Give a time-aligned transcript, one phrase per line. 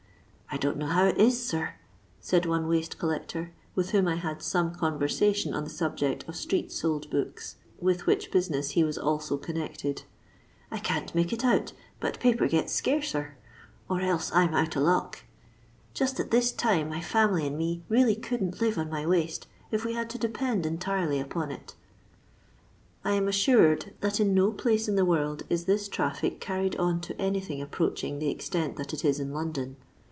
[0.53, 1.75] "I don't know how it is, sir,"
[2.19, 6.73] said one waste collector, with whom I had some conversation on the subject of street
[6.73, 10.03] sold books, with which business he was also connected,"
[10.67, 13.37] 1 can't make it out, but paper gets scarcer
[13.89, 15.23] or else 1 'm out of luck.
[15.93, 19.85] Just at this tune my fiimily and me really couldn't live on my wasta if
[19.85, 21.75] we hod to depend entirely upon it."
[23.05, 26.99] I am assured that in no place in the world is this traffic carried on
[26.99, 29.75] to anything approaching the extent that it is in Londitn.